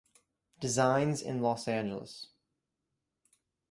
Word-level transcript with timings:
Designs 0.59 1.21
in 1.21 1.43
Los 1.43 1.67
Angeles. 1.67 2.25